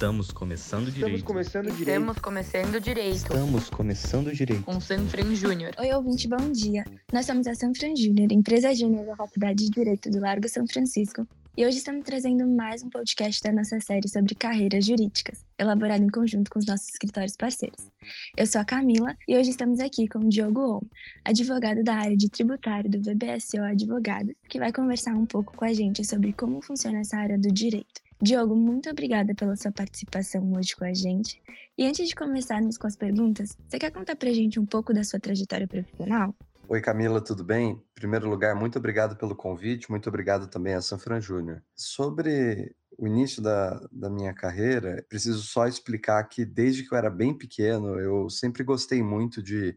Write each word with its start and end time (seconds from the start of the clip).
Estamos 0.00 0.30
começando 0.30 0.86
direito. 0.86 1.18
Estamos 1.18 1.22
começando 1.22 1.64
direito. 1.64 1.88
Estamos 1.90 2.18
começando 2.18 2.80
direito. 2.80 3.16
Estamos 3.16 3.68
começando 3.68 4.32
direito. 4.32 4.62
Com 4.62 4.80
Sanfran 4.80 5.34
Júnior. 5.34 5.74
Oi, 5.78 5.92
ouvinte, 5.92 6.26
bom 6.26 6.50
dia. 6.50 6.86
Nós 7.12 7.26
somos 7.26 7.46
a 7.46 7.54
Sanfran 7.54 7.94
Júnior, 7.94 8.32
empresa 8.32 8.74
júnior 8.74 9.04
da 9.04 9.14
Faculdade 9.14 9.62
de 9.66 9.70
Direito 9.70 10.10
do 10.10 10.18
Largo 10.18 10.48
São 10.48 10.66
Francisco. 10.66 11.26
E 11.60 11.66
hoje 11.66 11.76
estamos 11.76 12.06
trazendo 12.06 12.48
mais 12.48 12.82
um 12.82 12.88
podcast 12.88 13.42
da 13.42 13.52
nossa 13.52 13.78
série 13.80 14.08
sobre 14.08 14.34
carreiras 14.34 14.82
jurídicas, 14.82 15.44
elaborado 15.58 16.02
em 16.02 16.08
conjunto 16.08 16.50
com 16.50 16.58
os 16.58 16.64
nossos 16.64 16.88
escritórios 16.88 17.36
parceiros. 17.36 17.86
Eu 18.34 18.46
sou 18.46 18.62
a 18.62 18.64
Camila 18.64 19.14
e 19.28 19.36
hoje 19.36 19.50
estamos 19.50 19.78
aqui 19.78 20.08
com 20.08 20.20
o 20.20 20.28
Diogo 20.30 20.78
Om, 20.78 20.80
advogado 21.22 21.84
da 21.84 21.96
área 21.96 22.16
de 22.16 22.30
tributário 22.30 22.88
do 22.88 22.98
VBSO 23.02 23.60
Advogados, 23.60 24.34
que 24.48 24.58
vai 24.58 24.72
conversar 24.72 25.12
um 25.12 25.26
pouco 25.26 25.54
com 25.54 25.66
a 25.66 25.72
gente 25.74 26.02
sobre 26.02 26.32
como 26.32 26.62
funciona 26.62 27.00
essa 27.00 27.18
área 27.18 27.38
do 27.38 27.52
direito. 27.52 28.00
Diogo, 28.22 28.56
muito 28.56 28.88
obrigada 28.88 29.34
pela 29.34 29.54
sua 29.54 29.70
participação 29.70 30.50
hoje 30.56 30.74
com 30.74 30.86
a 30.86 30.94
gente. 30.94 31.42
E 31.76 31.86
antes 31.86 32.08
de 32.08 32.14
começarmos 32.14 32.78
com 32.78 32.86
as 32.86 32.96
perguntas, 32.96 33.54
você 33.68 33.78
quer 33.78 33.90
contar 33.90 34.16
pra 34.16 34.32
gente 34.32 34.58
um 34.58 34.64
pouco 34.64 34.94
da 34.94 35.04
sua 35.04 35.20
trajetória 35.20 35.68
profissional? 35.68 36.34
Oi, 36.72 36.80
Camila, 36.80 37.20
tudo 37.20 37.42
bem? 37.42 37.70
Em 37.70 37.94
primeiro 37.96 38.30
lugar, 38.30 38.54
muito 38.54 38.78
obrigado 38.78 39.16
pelo 39.16 39.34
convite, 39.34 39.90
muito 39.90 40.08
obrigado 40.08 40.46
também 40.46 40.72
a 40.74 40.80
Sanfran 40.80 41.20
Júnior. 41.20 41.64
Sobre 41.74 42.76
o 42.96 43.08
início 43.08 43.42
da, 43.42 43.88
da 43.90 44.08
minha 44.08 44.32
carreira, 44.32 45.04
preciso 45.08 45.42
só 45.42 45.66
explicar 45.66 46.22
que 46.28 46.44
desde 46.44 46.84
que 46.84 46.94
eu 46.94 46.98
era 46.98 47.10
bem 47.10 47.36
pequeno, 47.36 47.98
eu 47.98 48.30
sempre 48.30 48.62
gostei 48.62 49.02
muito 49.02 49.42
de, 49.42 49.76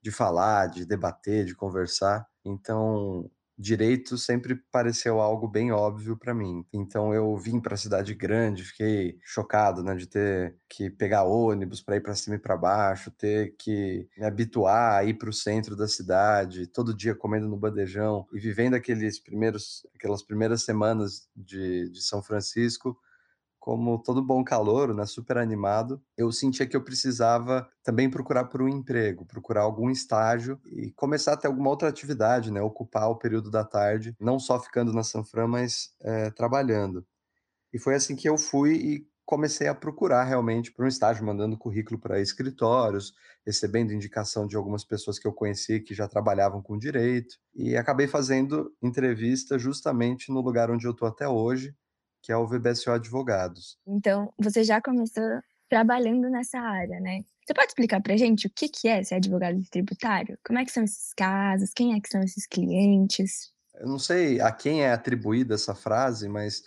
de 0.00 0.10
falar, 0.10 0.68
de 0.68 0.86
debater, 0.86 1.44
de 1.44 1.54
conversar. 1.54 2.26
Então, 2.42 3.30
direito 3.60 4.16
sempre 4.16 4.56
pareceu 4.72 5.20
algo 5.20 5.46
bem 5.46 5.70
óbvio 5.70 6.16
para 6.16 6.34
mim. 6.34 6.64
Então 6.72 7.12
eu 7.12 7.36
vim 7.36 7.60
para 7.60 7.74
a 7.74 7.78
cidade 7.78 8.14
grande, 8.14 8.64
fiquei 8.64 9.18
chocado, 9.22 9.82
né, 9.82 9.94
de 9.94 10.06
ter 10.06 10.56
que 10.68 10.88
pegar 10.88 11.24
ônibus 11.24 11.82
para 11.82 11.96
ir 11.96 12.00
para 12.00 12.14
cima 12.14 12.36
e 12.36 12.38
para 12.38 12.56
baixo, 12.56 13.10
ter 13.10 13.54
que 13.58 14.08
me 14.16 14.24
habituar 14.24 14.98
a 15.00 15.04
ir 15.04 15.14
para 15.14 15.28
o 15.28 15.32
centro 15.32 15.76
da 15.76 15.86
cidade, 15.86 16.66
todo 16.66 16.96
dia 16.96 17.14
comendo 17.14 17.46
no 17.48 17.56
bandejão 17.56 18.26
e 18.32 18.38
vivendo 18.38 18.74
aqueles 18.74 19.18
primeiros, 19.18 19.86
aquelas 19.94 20.22
primeiras 20.22 20.62
semanas 20.62 21.28
de, 21.36 21.90
de 21.90 22.02
São 22.02 22.22
Francisco 22.22 22.96
como 23.60 24.02
todo 24.02 24.22
bom 24.22 24.42
calor, 24.42 24.94
né, 24.94 25.04
super 25.04 25.36
animado, 25.36 26.02
eu 26.16 26.32
sentia 26.32 26.66
que 26.66 26.74
eu 26.74 26.82
precisava 26.82 27.68
também 27.84 28.10
procurar 28.10 28.46
por 28.46 28.62
um 28.62 28.68
emprego, 28.68 29.26
procurar 29.26 29.62
algum 29.62 29.90
estágio 29.90 30.58
e 30.66 30.90
começar 30.92 31.34
a 31.34 31.36
ter 31.36 31.46
alguma 31.46 31.68
outra 31.68 31.88
atividade, 31.88 32.50
né, 32.50 32.62
ocupar 32.62 33.10
o 33.10 33.16
período 33.16 33.50
da 33.50 33.62
tarde, 33.62 34.16
não 34.18 34.38
só 34.38 34.58
ficando 34.58 34.92
na 34.94 35.04
Sanfran, 35.04 35.46
mas 35.46 35.90
é, 36.00 36.30
trabalhando. 36.30 37.06
E 37.72 37.78
foi 37.78 37.94
assim 37.94 38.16
que 38.16 38.28
eu 38.28 38.38
fui 38.38 38.74
e 38.74 39.10
comecei 39.26 39.68
a 39.68 39.74
procurar 39.74 40.24
realmente 40.24 40.72
por 40.72 40.84
um 40.84 40.88
estágio, 40.88 41.24
mandando 41.24 41.56
currículo 41.56 42.00
para 42.00 42.20
escritórios, 42.20 43.14
recebendo 43.46 43.92
indicação 43.92 44.44
de 44.44 44.56
algumas 44.56 44.84
pessoas 44.84 45.20
que 45.20 45.28
eu 45.28 45.32
conheci 45.32 45.78
que 45.78 45.94
já 45.94 46.08
trabalhavam 46.08 46.60
com 46.60 46.76
direito, 46.76 47.36
e 47.54 47.76
acabei 47.76 48.08
fazendo 48.08 48.74
entrevista 48.82 49.56
justamente 49.56 50.32
no 50.32 50.40
lugar 50.40 50.68
onde 50.68 50.84
eu 50.84 50.90
estou 50.90 51.06
até 51.06 51.28
hoje, 51.28 51.72
que 52.22 52.32
é 52.32 52.36
o 52.36 52.46
VBSO 52.46 52.90
Advogados. 52.90 53.78
Então, 53.86 54.32
você 54.38 54.62
já 54.64 54.80
começou 54.80 55.40
trabalhando 55.68 56.28
nessa 56.28 56.58
área, 56.58 57.00
né? 57.00 57.24
Você 57.46 57.54
pode 57.54 57.68
explicar 57.68 58.00
para 58.00 58.16
gente 58.16 58.46
o 58.46 58.50
que, 58.50 58.68
que 58.68 58.88
é 58.88 59.02
ser 59.02 59.16
advogado 59.16 59.60
tributário? 59.70 60.38
Como 60.44 60.58
é 60.58 60.64
que 60.64 60.72
são 60.72 60.82
esses 60.82 61.12
casos? 61.14 61.72
Quem 61.74 61.94
é 61.96 62.00
que 62.00 62.08
são 62.08 62.20
esses 62.22 62.46
clientes? 62.46 63.52
Eu 63.74 63.88
não 63.88 63.98
sei 63.98 64.40
a 64.40 64.52
quem 64.52 64.82
é 64.82 64.92
atribuída 64.92 65.54
essa 65.54 65.74
frase, 65.74 66.28
mas 66.28 66.62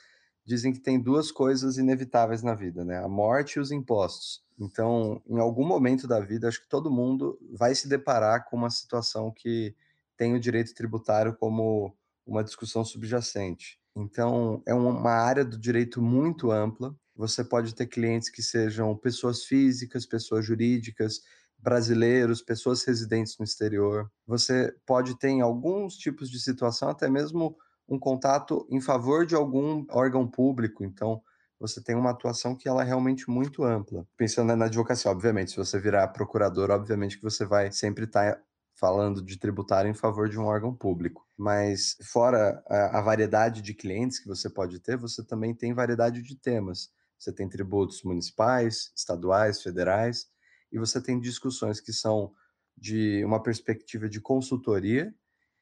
dizem 0.46 0.74
que 0.74 0.80
tem 0.80 1.02
duas 1.02 1.32
coisas 1.32 1.78
inevitáveis 1.78 2.42
na 2.42 2.56
vida, 2.56 2.84
né? 2.84 2.98
A 2.98 3.08
morte 3.08 3.56
e 3.56 3.60
os 3.60 3.72
impostos. 3.72 4.44
Então, 4.60 5.22
em 5.28 5.40
algum 5.40 5.66
momento 5.66 6.08
da 6.08 6.20
vida, 6.20 6.48
acho 6.48 6.62
que 6.62 6.70
todo 6.70 6.92
mundo 6.92 7.38
vai 7.52 7.76
se 7.76 7.88
deparar 7.88 8.50
com 8.50 8.56
uma 8.56 8.70
situação 8.70 9.32
que 9.32 9.76
tem 10.18 10.34
o 10.34 10.40
direito 10.40 10.74
tributário 10.74 11.36
como 11.36 11.96
uma 12.26 12.44
discussão 12.44 12.86
subjacente. 12.86 13.80
Então, 13.96 14.62
é 14.66 14.74
uma 14.74 15.12
área 15.12 15.46
do 15.46 15.58
direito 15.58 16.02
muito 16.02 16.52
ampla. 16.52 16.96
Você 17.16 17.44
pode 17.44 17.76
ter 17.76 17.86
clientes 17.88 18.30
que 18.30 18.42
sejam 18.42 18.96
pessoas 18.98 19.44
físicas, 19.46 20.06
pessoas 20.06 20.46
jurídicas, 20.46 21.22
brasileiros, 21.60 22.42
pessoas 22.42 22.84
residentes 22.84 23.38
no 23.38 23.46
exterior. 23.46 24.12
Você 24.26 24.74
pode 24.86 25.18
ter, 25.18 25.30
em 25.30 25.42
alguns 25.42 25.96
tipos 25.96 26.30
de 26.30 26.40
situação, 26.40 26.90
até 26.90 27.10
mesmo 27.10 27.56
um 27.88 28.00
contato 28.00 28.68
em 28.70 28.82
favor 28.82 29.26
de 29.26 29.36
algum 29.36 29.86
órgão 29.90 30.28
público. 30.28 30.84
Então, 30.84 31.22
você 31.60 31.82
tem 31.82 31.96
uma 31.96 32.10
atuação 32.10 32.56
que 32.56 32.68
ela 32.68 32.82
é 32.82 32.86
realmente 32.86 33.30
muito 33.30 33.64
ampla. 33.64 34.06
Pensando 34.18 34.56
na 34.56 34.66
advocacia, 34.66 35.12
obviamente, 35.12 35.52
se 35.52 35.58
você 35.58 35.80
virar 35.80 36.08
procurador, 36.10 36.72
obviamente 36.72 37.18
que 37.18 37.24
você 37.24 37.46
vai 37.46 37.72
sempre 37.72 38.06
estar 38.06 38.42
falando 38.84 39.24
de 39.24 39.40
tributário 39.40 39.90
em 39.90 39.94
favor 39.94 40.28
de 40.28 40.38
um 40.38 40.44
órgão 40.44 40.76
público. 40.76 41.26
Mas 41.38 41.96
fora 42.12 42.62
a, 42.68 43.00
a, 43.00 43.02
variedade 43.02 43.62
de 43.62 43.74
clientes 43.74 44.20
que 44.20 44.28
você 44.28 44.50
pode 44.50 44.78
ter, 44.78 44.98
você 44.98 45.24
também 45.24 45.56
tem 45.56 45.74
variedade 45.74 46.22
de 46.22 46.36
temas. 46.36 46.92
Você 47.18 47.32
tem 47.32 47.48
tributos 47.48 48.04
municipais, 48.04 48.92
estaduais, 48.94 49.62
federais, 49.62 50.28
e 50.70 50.78
você 50.78 51.02
tem 51.02 51.18
discussões 51.18 51.80
que 51.80 51.94
são 51.94 52.34
de 52.78 53.24
uma 53.24 53.42
perspectiva 53.42 54.10
de 54.10 54.20
consultoria, 54.20 55.16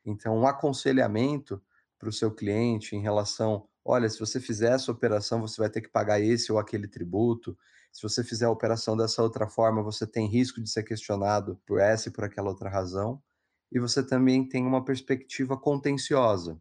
então 0.03 0.35
um 0.35 0.47
aconselhamento 0.47 1.61
para 1.99 2.09
o 2.09 2.13
seu 2.13 2.31
cliente 2.31 2.95
em 2.95 3.01
relação, 3.03 3.67
olha, 3.85 4.09
se 4.09 4.19
você 4.19 4.39
fizer 4.39 4.73
essa 4.73 4.91
operação, 4.91 5.41
você 5.41 5.61
vai 5.61 5.69
ter 5.69 5.81
que 5.81 5.89
pagar 5.89 6.19
esse 6.19 6.51
ou 6.51 6.57
aquele 6.57 6.87
tributo, 6.87 7.55
se 7.91 8.03
você 8.03 8.23
fizer 8.23 8.45
a 8.45 8.51
operação 8.51 8.95
dessa 8.95 9.21
outra 9.21 9.47
forma, 9.47 9.83
você 9.83 10.07
tem 10.07 10.27
risco 10.27 10.61
de 10.61 10.69
ser 10.69 10.83
questionado 10.83 11.59
por 11.65 11.79
essa 11.79 12.09
e 12.09 12.11
por 12.11 12.23
aquela 12.23 12.49
outra 12.49 12.69
razão. 12.69 13.21
E 13.71 13.79
você 13.79 14.05
também 14.05 14.47
tem 14.47 14.65
uma 14.65 14.83
perspectiva 14.83 15.57
contenciosa. 15.57 16.59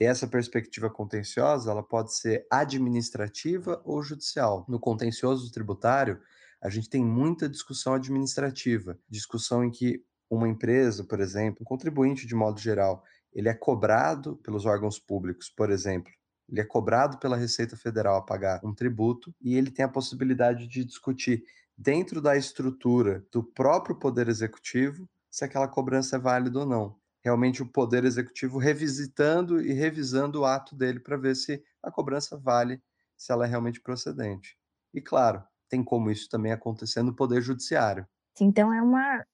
E 0.00 0.04
essa 0.04 0.26
perspectiva 0.26 0.90
contenciosa, 0.90 1.70
ela 1.70 1.82
pode 1.82 2.14
ser 2.16 2.46
administrativa 2.50 3.80
ou 3.84 4.02
judicial. 4.02 4.64
No 4.68 4.78
contencioso 4.78 5.50
tributário, 5.52 6.20
a 6.60 6.68
gente 6.68 6.90
tem 6.90 7.04
muita 7.04 7.48
discussão 7.48 7.94
administrativa, 7.94 8.98
discussão 9.08 9.64
em 9.64 9.70
que 9.70 10.04
uma 10.28 10.48
empresa, 10.48 11.04
por 11.04 11.20
exemplo, 11.20 11.58
um 11.62 11.64
contribuinte 11.64 12.26
de 12.26 12.34
modo 12.34 12.58
geral, 12.58 13.04
ele 13.32 13.48
é 13.48 13.54
cobrado 13.54 14.36
pelos 14.38 14.64
órgãos 14.64 14.98
públicos, 14.98 15.48
por 15.48 15.70
exemplo, 15.70 16.12
ele 16.48 16.60
é 16.60 16.64
cobrado 16.64 17.18
pela 17.18 17.36
Receita 17.36 17.76
Federal 17.76 18.16
a 18.16 18.22
pagar 18.22 18.60
um 18.64 18.74
tributo 18.74 19.34
e 19.40 19.56
ele 19.56 19.70
tem 19.70 19.84
a 19.84 19.88
possibilidade 19.88 20.66
de 20.66 20.84
discutir 20.84 21.44
dentro 21.76 22.20
da 22.20 22.36
estrutura 22.36 23.24
do 23.32 23.42
próprio 23.42 23.96
Poder 23.96 24.28
Executivo 24.28 25.08
se 25.30 25.44
aquela 25.44 25.66
cobrança 25.66 26.16
é 26.16 26.18
válida 26.18 26.60
ou 26.60 26.66
não. 26.66 26.96
Realmente 27.22 27.62
o 27.62 27.66
Poder 27.66 28.04
Executivo 28.04 28.58
revisitando 28.58 29.60
e 29.60 29.72
revisando 29.72 30.40
o 30.40 30.44
ato 30.44 30.76
dele 30.76 31.00
para 31.00 31.16
ver 31.16 31.34
se 31.34 31.62
a 31.82 31.90
cobrança 31.90 32.36
vale, 32.36 32.80
se 33.16 33.32
ela 33.32 33.46
é 33.46 33.48
realmente 33.48 33.80
procedente. 33.80 34.56
E 34.92 35.00
claro, 35.00 35.42
tem 35.68 35.82
como 35.82 36.10
isso 36.10 36.28
também 36.28 36.52
acontecer 36.52 37.02
no 37.02 37.14
Poder 37.14 37.40
Judiciário. 37.40 38.06
Então 38.40 38.72
é 38.72 38.82
uma 38.82 39.24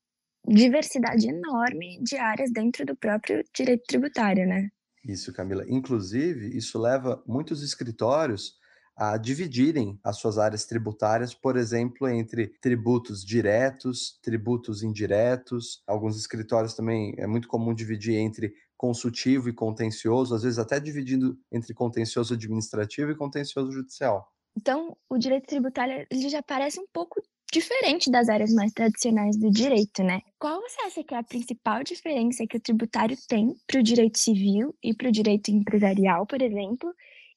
diversidade 0.47 1.29
enorme 1.29 2.01
de 2.03 2.17
áreas 2.17 2.51
dentro 2.51 2.87
do 2.87 2.97
próprio 2.97 3.45
direito 3.55 3.85
tributário, 3.87 4.47
né? 4.47 4.71
Isso, 5.05 5.33
Camila. 5.33 5.65
Inclusive, 5.69 6.57
isso 6.57 6.79
leva 6.79 7.23
muitos 7.27 7.63
escritórios 7.63 8.59
a 8.97 9.17
dividirem 9.17 9.99
as 10.05 10.19
suas 10.19 10.37
áreas 10.37 10.67
tributárias, 10.67 11.33
por 11.33 11.57
exemplo, 11.57 12.07
entre 12.07 12.49
tributos 12.61 13.25
diretos, 13.25 14.19
tributos 14.23 14.83
indiretos. 14.83 15.83
Alguns 15.87 16.19
escritórios 16.19 16.75
também 16.75 17.15
é 17.17 17.27
muito 17.27 17.49
comum 17.49 17.75
dividir 17.75 18.17
entre 18.17 18.53
consultivo 18.77 19.49
e 19.49 19.55
contencioso, 19.55 20.35
às 20.35 20.43
vezes 20.43 20.59
até 20.59 20.79
dividindo 20.79 21.39
entre 21.51 21.73
contencioso 21.73 22.35
administrativo 22.35 23.11
e 23.11 23.17
contencioso 23.17 23.73
judicial. 23.73 24.31
Então, 24.57 24.97
o 25.09 25.17
direito 25.17 25.47
tributário 25.47 26.07
ele 26.11 26.29
já 26.29 26.43
parece 26.43 26.79
um 26.79 26.87
pouco 26.93 27.23
diferente 27.53 28.11
das 28.11 28.29
áreas 28.29 28.53
mais 28.53 28.73
tradicionais 28.73 29.37
do 29.37 29.51
direito, 29.51 30.03
né? 30.03 30.21
Qual 30.39 30.61
você 30.61 30.81
acha 30.83 31.05
que 31.05 31.15
é 31.15 31.19
a 31.19 31.23
principal 31.23 31.83
diferença 31.83 32.47
que 32.47 32.57
o 32.57 32.61
tributário 32.61 33.17
tem 33.29 33.55
para 33.67 33.81
o 33.81 33.83
direito 33.83 34.19
civil 34.19 34.75
e 34.83 34.95
para 34.95 35.09
o 35.09 35.13
direito 35.13 35.51
empresarial, 35.51 36.27
por 36.27 36.41
exemplo? 36.41 36.93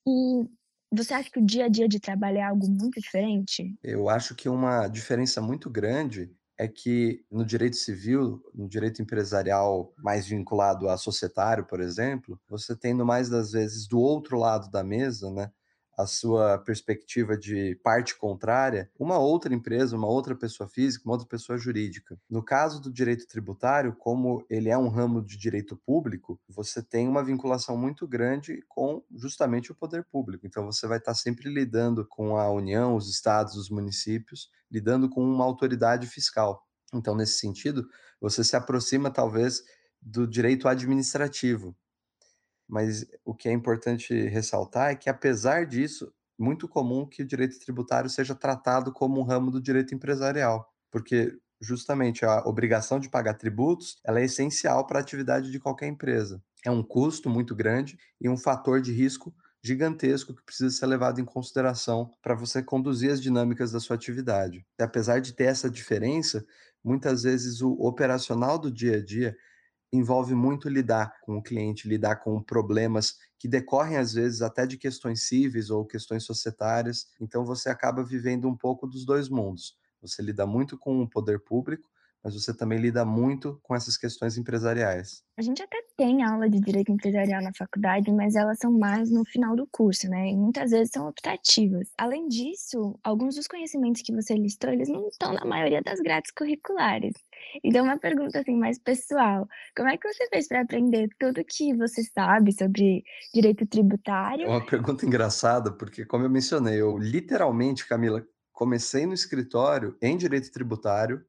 E 0.08 0.48
você 0.96 1.14
acha 1.14 1.30
que 1.32 1.40
o 1.40 1.46
dia 1.46 1.66
a 1.66 1.70
dia 1.70 1.88
de 1.88 2.00
trabalho 2.00 2.38
é 2.38 2.44
algo 2.44 2.68
muito 2.70 3.00
diferente? 3.02 3.74
Eu 3.84 4.10
acho 4.10 4.36
que 4.36 4.48
uma 4.48 4.88
diferença 4.88 5.42
muito 5.42 5.70
grande 5.70 6.32
é 6.58 6.68
que 6.68 7.26
no 7.32 7.44
direito 7.44 7.76
civil, 7.76 8.42
no 8.54 8.70
direito 8.70 9.02
empresarial 9.02 9.94
mais 9.98 10.28
vinculado 10.28 10.88
a 10.88 10.98
societário, 10.98 11.66
por 11.66 11.82
exemplo, 11.82 12.40
você 12.48 12.76
tendo 12.76 13.06
mais 13.06 13.28
das 13.28 13.52
vezes 13.52 13.88
do 13.88 14.00
outro 14.00 14.38
lado 14.38 14.70
da 14.70 14.84
mesa, 14.84 15.32
né, 15.32 15.52
a 15.98 16.06
sua 16.06 16.58
perspectiva 16.58 17.38
de 17.38 17.76
parte 17.84 18.18
contrária, 18.18 18.90
uma 18.98 19.18
outra 19.18 19.54
empresa, 19.54 19.96
uma 19.96 20.08
outra 20.08 20.36
pessoa 20.36 20.68
física, 20.68 21.06
uma 21.06 21.14
outra 21.14 21.28
pessoa 21.28 21.58
jurídica. 21.58 22.18
No 22.30 22.44
caso 22.44 22.82
do 22.82 22.92
direito 22.92 23.28
tributário, 23.28 23.96
como 23.96 24.46
ele 24.50 24.70
é 24.70 24.78
um 24.78 24.90
ramo 24.90 25.24
de 25.24 25.38
direito 25.38 25.76
público, 25.86 26.40
você 26.50 26.82
tem 26.82 27.08
uma 27.08 27.24
vinculação 27.24 27.78
muito 27.78 28.08
grande 28.08 28.64
com 28.68 29.04
justamente 29.16 29.72
o 29.72 29.76
poder 29.76 30.04
público. 30.06 30.46
Então 30.46 30.66
você 30.66 30.88
vai 30.88 30.98
estar 30.98 31.14
sempre 31.14 31.50
lidando 31.54 32.06
com 32.08 32.38
a 32.38 32.52
União, 32.52 32.96
os 32.96 33.10
estados, 33.10 33.56
os 33.56 33.70
municípios, 33.70 34.50
lidando 34.72 35.10
com 35.10 35.24
uma 35.24 35.46
autoridade 35.46 36.08
fiscal. 36.08 36.66
Então, 36.94 37.16
nesse 37.16 37.40
sentido, 37.40 37.88
você 38.22 38.44
se 38.44 38.56
aproxima 38.56 39.10
talvez 39.10 39.64
do 40.02 40.28
direito 40.28 40.68
administrativo, 40.68 41.76
mas 42.74 43.06
o 43.24 43.36
que 43.36 43.48
é 43.48 43.52
importante 43.52 44.12
ressaltar 44.30 44.90
é 44.90 44.96
que, 44.96 45.08
apesar 45.08 45.64
disso, 45.68 46.12
muito 46.40 46.68
comum 46.68 47.06
que 47.06 47.22
o 47.22 47.26
direito 47.26 47.60
tributário 47.60 48.10
seja 48.10 48.34
tratado 48.34 48.92
como 48.92 49.22
um 49.22 49.24
ramo 49.24 49.52
do 49.52 49.62
direito 49.62 49.94
empresarial, 49.94 50.68
porque 50.90 51.38
justamente 51.62 52.26
a 52.26 52.40
obrigação 52.48 53.00
de 53.00 53.10
pagar 53.10 53.36
tributos 53.36 54.00
ela 54.04 54.20
é 54.20 54.26
essencial 54.26 54.88
para 54.88 54.98
a 54.98 55.04
atividade 55.04 55.52
de 55.52 55.60
qualquer 55.60 55.86
empresa. 55.86 56.42
É 56.66 56.72
um 56.72 56.82
custo 56.82 57.30
muito 57.30 57.56
grande 57.56 57.96
e 58.20 58.28
um 58.28 58.36
fator 58.36 58.82
de 58.82 58.92
risco 58.92 59.32
gigantesco 59.64 60.34
que 60.34 60.44
precisa 60.44 60.76
ser 60.76 60.88
levado 60.88 61.22
em 61.22 61.26
consideração 61.26 62.10
para 62.24 62.34
você 62.34 62.64
conduzir 62.64 63.12
as 63.12 63.22
dinâmicas 63.22 63.72
da 63.72 63.80
sua 63.80 63.96
atividade. 63.96 64.66
E 64.80 64.84
apesar 64.84 65.20
de 65.20 65.32
ter 65.32 65.44
essa 65.44 65.70
diferença, 65.70 66.44
muitas 66.84 67.22
vezes 67.22 67.62
o 67.62 67.74
operacional 67.74 68.58
do 68.58 68.72
dia 68.72 68.98
a 68.98 69.06
dia 69.06 69.38
envolve 69.94 70.34
muito 70.34 70.68
lidar 70.68 71.14
com 71.22 71.38
o 71.38 71.44
cliente, 71.44 71.88
lidar 71.88 72.16
com 72.18 72.42
problemas 72.42 73.16
que 73.38 73.48
decorrem 73.48 73.98
às 73.98 74.14
vezes 74.14 74.42
até 74.42 74.66
de 74.66 74.78
questões 74.78 75.28
cíveis 75.28 75.70
ou 75.70 75.86
questões 75.86 76.24
societárias. 76.24 77.08
Então 77.22 77.46
você 77.46 77.70
acaba 77.70 78.04
vivendo 78.04 78.48
um 78.48 78.58
pouco 78.58 78.88
dos 78.88 79.06
dois 79.06 79.30
mundos. 79.30 79.78
Você 80.02 80.22
lida 80.22 80.48
muito 80.48 80.78
com 80.78 81.02
o 81.02 81.10
poder 81.10 81.40
público, 81.40 81.88
mas 82.24 82.34
você 82.34 82.56
também 82.56 82.80
lida 82.80 83.04
muito 83.04 83.60
com 83.62 83.76
essas 83.76 83.98
questões 83.98 84.38
empresariais. 84.38 85.22
A 85.38 85.42
gente 85.42 85.62
até 85.62 85.84
tem 85.98 86.24
aula 86.24 86.50
de 86.50 86.60
direito 86.60 86.92
empresarial 86.92 87.42
na 87.42 87.52
faculdade, 87.54 88.12
mas 88.12 88.36
elas 88.36 88.58
são 88.60 88.72
mais 88.72 89.12
no 89.12 89.26
final 89.26 89.56
do 89.56 89.68
curso, 89.72 90.08
né? 90.08 90.30
E 90.30 90.38
muitas 90.38 90.72
vezes 90.72 90.92
são 90.94 91.08
optativas. 91.08 91.90
Além 91.98 92.28
disso, 92.28 92.98
alguns 93.04 93.36
dos 93.36 93.48
conhecimentos 93.48 94.02
que 94.02 94.14
você 94.14 94.36
listou, 94.36 94.72
eles 94.72 94.88
não 94.88 95.08
estão 95.08 95.34
na 95.34 95.44
maioria 95.44 95.82
das 95.82 96.00
grades 96.00 96.32
curriculares. 96.32 97.14
Então, 97.64 97.84
uma 97.84 97.98
pergunta 97.98 98.40
assim 98.40 98.56
mais 98.56 98.80
pessoal: 98.80 99.48
como 99.76 99.90
é 99.90 99.98
que 99.98 100.08
você 100.08 100.28
fez 100.30 100.48
para 100.48 100.62
aprender 100.62 101.10
tudo 101.20 101.44
que 101.44 101.76
você 101.76 102.04
sabe 102.04 102.54
sobre 102.54 103.04
direito 103.34 103.66
tributário? 103.66 104.46
É 104.46 104.50
uma 104.50 104.66
pergunta 104.66 105.06
engraçada, 105.06 105.72
porque 105.72 106.06
como 106.06 106.24
eu 106.24 106.30
mencionei, 106.30 106.80
eu 106.80 106.98
literalmente, 106.98 107.88
Camila, 107.88 108.26
comecei 108.52 109.06
no 109.06 109.14
escritório 109.14 109.98
em 110.02 110.16
direito 110.16 110.52
tributário 110.52 111.26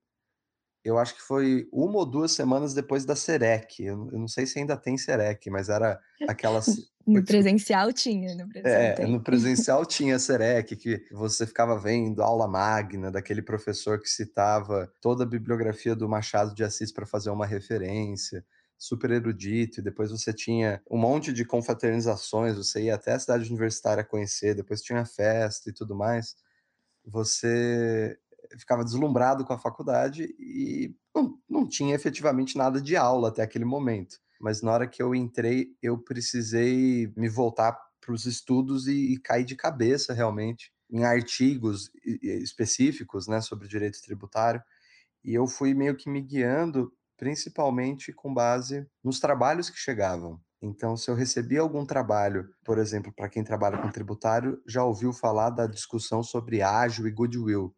eu 0.85 0.99
acho 0.99 1.15
que 1.15 1.23
foi 1.23 1.67
uma 1.73 1.97
ou 1.97 2.05
duas 2.05 2.33
semanas 2.33 2.75
depois 2.75 3.07
da 3.07 3.17
Serec. 3.17 3.83
Eu, 3.83 4.11
eu 4.13 4.19
não 4.19 4.29
sei 4.29 4.45
se 4.45 4.59
ainda 4.59 4.77
tem 4.77 4.99
Serec, 4.99 5.49
mas 5.49 5.69
era 5.69 5.99
aquelas. 6.29 6.67
No 7.07 7.23
presencial 7.23 7.93
tinha, 7.93 8.35
no 8.35 8.49
presencial. 8.49 8.81
É, 8.81 8.93
tem. 8.93 9.13
no 9.13 9.23
presencial 9.23 9.85
tinha 9.85 10.19
Serec, 10.19 10.75
que 10.75 11.07
você 11.13 11.47
ficava 11.47 11.79
vendo 11.79 12.23
aula 12.23 12.49
magna 12.49 13.11
daquele 13.11 13.43
professor 13.43 14.01
que 14.01 14.09
citava 14.09 14.91
toda 15.03 15.23
a 15.23 15.27
bibliografia 15.27 15.95
do 15.95 16.09
Machado 16.09 16.55
de 16.55 16.65
Assis 16.65 16.91
para 16.91 17.05
fazer 17.05 17.29
uma 17.29 17.45
referência, 17.45 18.43
super 18.79 19.11
erudito, 19.11 19.81
e 19.81 19.83
depois 19.83 20.11
você 20.11 20.33
tinha 20.33 20.81
um 20.91 20.97
monte 20.97 21.31
de 21.31 21.45
confraternizações, 21.45 22.57
você 22.57 22.85
ia 22.85 22.95
até 22.95 23.13
a 23.13 23.19
cidade 23.19 23.51
universitária 23.51 24.03
conhecer, 24.03 24.55
depois 24.55 24.81
tinha 24.81 25.05
festa 25.05 25.69
e 25.69 25.75
tudo 25.75 25.95
mais. 25.95 26.35
Você 27.05 28.19
ficava 28.59 28.85
deslumbrado 28.85 29.45
com 29.45 29.53
a 29.53 29.59
faculdade 29.59 30.35
e 30.39 30.95
não, 31.15 31.39
não 31.49 31.69
tinha 31.69 31.95
efetivamente 31.95 32.57
nada 32.57 32.81
de 32.81 32.97
aula 32.97 33.29
até 33.29 33.43
aquele 33.43 33.65
momento. 33.65 34.19
Mas 34.41 34.63
na 34.63 34.73
hora 34.73 34.89
que 34.89 35.03
eu 35.03 35.15
entrei, 35.15 35.69
eu 35.83 35.99
precisei 35.99 37.13
me 37.17 37.29
voltar 37.29 37.77
para 38.01 38.13
os 38.13 38.27
estudos 38.27 38.87
e, 38.87 39.15
e 39.15 39.19
cair 39.19 39.45
de 39.45 39.57
cabeça 39.57 40.13
realmente 40.13 40.73
em 40.91 41.05
artigos 41.05 41.91
específicos 42.23 43.27
né, 43.27 43.41
sobre 43.41 43.67
direito 43.67 44.01
tributário. 44.03 44.63
E 45.25 45.35
eu 45.35 45.47
fui 45.47 45.73
meio 45.73 45.97
que 45.97 46.11
me 46.11 46.21
guiando 46.21 46.93
principalmente 47.17 48.13
com 48.13 48.33
base 48.33 48.87
nos 49.03 49.19
trabalhos 49.21 49.71
que 49.71 49.79
chegavam. 49.79 50.41
Então, 50.61 50.97
se 50.97 51.11
eu 51.11 51.15
recebia 51.15 51.61
algum 51.61 51.85
trabalho, 51.85 52.49
por 52.65 52.79
exemplo, 52.79 53.13
para 53.13 53.29
quem 53.29 53.45
trabalha 53.45 53.79
com 53.79 53.91
tributário, 53.91 54.61
já 54.67 54.83
ouviu 54.83 55.13
falar 55.13 55.51
da 55.51 55.67
discussão 55.67 56.23
sobre 56.23 56.63
ágil 56.63 57.07
e 57.07 57.11
goodwill, 57.11 57.75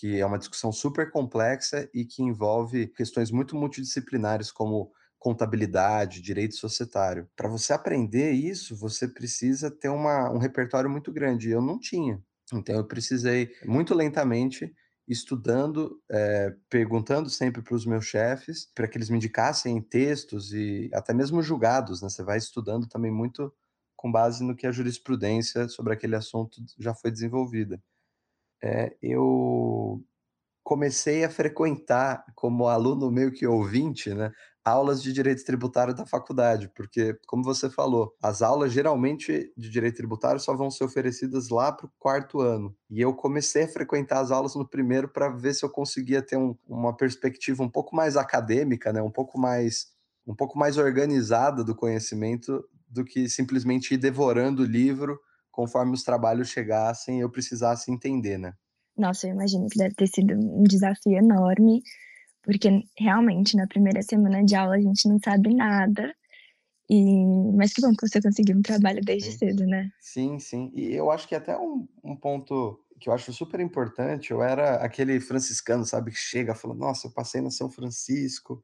que 0.00 0.18
é 0.18 0.24
uma 0.24 0.38
discussão 0.38 0.72
super 0.72 1.10
complexa 1.10 1.86
e 1.92 2.06
que 2.06 2.22
envolve 2.22 2.86
questões 2.86 3.30
muito 3.30 3.54
multidisciplinares, 3.54 4.50
como 4.50 4.90
contabilidade, 5.18 6.22
direito 6.22 6.54
societário. 6.54 7.28
Para 7.36 7.50
você 7.50 7.74
aprender 7.74 8.32
isso, 8.32 8.74
você 8.74 9.06
precisa 9.06 9.70
ter 9.70 9.90
uma, 9.90 10.30
um 10.32 10.38
repertório 10.38 10.88
muito 10.88 11.12
grande. 11.12 11.50
Eu 11.50 11.60
não 11.60 11.78
tinha. 11.78 12.18
Então, 12.50 12.74
eu 12.76 12.86
precisei, 12.86 13.50
muito 13.66 13.94
lentamente, 13.94 14.74
estudando, 15.06 16.00
é, 16.10 16.54
perguntando 16.70 17.28
sempre 17.28 17.60
para 17.60 17.74
os 17.74 17.84
meus 17.84 18.06
chefes, 18.06 18.70
para 18.74 18.88
que 18.88 18.96
eles 18.96 19.10
me 19.10 19.16
indicassem 19.16 19.82
textos 19.82 20.54
e 20.54 20.88
até 20.94 21.12
mesmo 21.12 21.42
julgados. 21.42 22.00
Né? 22.00 22.08
Você 22.08 22.22
vai 22.22 22.38
estudando 22.38 22.88
também 22.88 23.12
muito 23.12 23.52
com 23.94 24.10
base 24.10 24.42
no 24.42 24.56
que 24.56 24.66
a 24.66 24.72
jurisprudência 24.72 25.68
sobre 25.68 25.92
aquele 25.92 26.16
assunto 26.16 26.58
já 26.78 26.94
foi 26.94 27.10
desenvolvida 27.10 27.78
é, 28.62 28.96
eu 29.02 30.02
comecei 30.62 31.24
a 31.24 31.30
frequentar 31.30 32.24
como 32.34 32.68
aluno 32.68 33.10
meio 33.10 33.32
que 33.32 33.46
ouvinte, 33.46 34.14
né, 34.14 34.32
aulas 34.64 35.02
de 35.02 35.12
direito 35.12 35.44
tributário 35.44 35.94
da 35.94 36.06
faculdade, 36.06 36.70
porque, 36.76 37.18
como 37.26 37.42
você 37.42 37.70
falou, 37.70 38.14
as 38.22 38.42
aulas 38.42 38.72
geralmente 38.72 39.52
de 39.56 39.70
direito 39.70 39.96
tributário 39.96 40.38
só 40.40 40.54
vão 40.54 40.70
ser 40.70 40.84
oferecidas 40.84 41.48
lá 41.48 41.72
para 41.72 41.86
o 41.86 41.92
quarto 41.98 42.40
ano. 42.40 42.76
E 42.90 43.00
eu 43.00 43.14
comecei 43.14 43.64
a 43.64 43.68
frequentar 43.68 44.20
as 44.20 44.30
aulas 44.30 44.54
no 44.54 44.68
primeiro 44.68 45.08
para 45.08 45.30
ver 45.30 45.54
se 45.54 45.64
eu 45.64 45.70
conseguia 45.70 46.22
ter 46.22 46.36
um, 46.36 46.54
uma 46.68 46.96
perspectiva 46.96 47.62
um 47.62 47.70
pouco 47.70 47.96
mais 47.96 48.16
acadêmica, 48.16 48.92
né, 48.92 49.02
um 49.02 49.10
pouco 49.10 49.38
mais 49.38 49.88
um 50.26 50.34
pouco 50.34 50.56
mais 50.58 50.76
organizada 50.76 51.64
do 51.64 51.74
conhecimento 51.74 52.62
do 52.88 53.04
que 53.04 53.28
simplesmente 53.28 53.94
ir 53.94 53.96
devorando 53.96 54.62
o 54.62 54.66
livro 54.66 55.18
conforme 55.50 55.92
os 55.92 56.02
trabalhos 56.02 56.48
chegassem, 56.48 57.20
eu 57.20 57.30
precisasse 57.30 57.90
entender, 57.90 58.38
né? 58.38 58.54
Nossa, 58.96 59.26
eu 59.26 59.32
imagino 59.32 59.68
que 59.68 59.78
deve 59.78 59.94
ter 59.94 60.06
sido 60.06 60.34
um 60.34 60.62
desafio 60.62 61.16
enorme, 61.16 61.82
porque 62.42 62.68
realmente 62.98 63.56
na 63.56 63.66
primeira 63.66 64.02
semana 64.02 64.44
de 64.44 64.54
aula 64.54 64.76
a 64.76 64.80
gente 64.80 65.08
não 65.08 65.18
sabe 65.24 65.54
nada. 65.54 66.14
E... 66.88 67.24
Mas 67.56 67.72
que 67.72 67.80
bom 67.80 67.94
que 67.94 68.08
você 68.08 68.20
conseguiu 68.20 68.56
um 68.56 68.62
trabalho 68.62 69.00
desde 69.02 69.32
sim. 69.32 69.38
cedo, 69.38 69.64
né? 69.64 69.90
Sim, 70.00 70.38
sim. 70.38 70.72
E 70.74 70.94
eu 70.94 71.10
acho 71.10 71.28
que 71.28 71.34
até 71.34 71.56
um, 71.56 71.86
um 72.02 72.16
ponto 72.16 72.78
que 73.00 73.08
eu 73.08 73.14
acho 73.14 73.32
super 73.32 73.60
importante, 73.60 74.30
eu 74.30 74.42
era 74.42 74.76
aquele 74.76 75.18
franciscano, 75.20 75.86
sabe, 75.86 76.10
que 76.10 76.18
chega 76.18 76.54
falando, 76.54 76.80
nossa, 76.80 77.06
eu 77.06 77.12
passei 77.12 77.40
na 77.40 77.50
São 77.50 77.70
Francisco, 77.70 78.62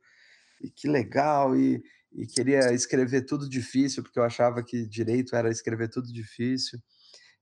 e 0.60 0.68
que 0.68 0.86
legal, 0.86 1.56
e 1.56 1.82
e 2.16 2.26
queria 2.26 2.72
escrever 2.72 3.26
tudo 3.26 3.48
difícil, 3.48 4.02
porque 4.02 4.18
eu 4.18 4.24
achava 4.24 4.62
que 4.62 4.86
direito 4.86 5.36
era 5.36 5.50
escrever 5.50 5.88
tudo 5.90 6.10
difícil. 6.10 6.78